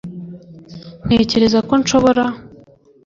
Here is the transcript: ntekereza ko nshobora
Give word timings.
ntekereza 1.05 1.59
ko 1.67 1.73
nshobora 1.81 2.23